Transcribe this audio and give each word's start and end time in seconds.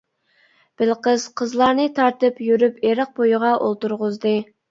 بېلىقىز 0.81 1.25
قىزلارنى 1.41 1.85
تارتىپ 2.01 2.41
يۈرۈپ 2.47 2.81
ئېرىق 2.89 3.13
بويىغا 3.21 3.55
ئولتۇرغۇزدى. 3.67 4.35